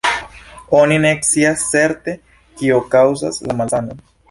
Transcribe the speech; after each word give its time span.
Oni 0.77 0.97
ne 1.03 1.11
scias 1.27 1.67
certe, 1.75 2.17
kio 2.63 2.83
kaŭzas 2.97 3.41
la 3.49 3.61
malsanon. 3.63 4.05